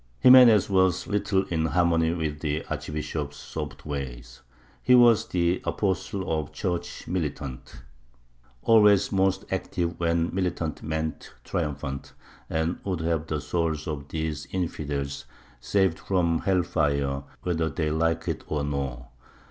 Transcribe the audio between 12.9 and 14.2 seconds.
have the souls of